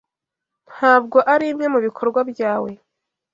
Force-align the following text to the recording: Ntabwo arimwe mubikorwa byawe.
Ntabwo 0.73 1.17
arimwe 1.33 1.65
mubikorwa 1.73 2.19
byawe. 2.31 2.71